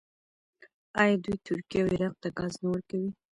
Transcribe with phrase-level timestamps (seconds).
[1.01, 3.09] آیا دوی ترکیې او عراق ته ګاز نه ورکوي؟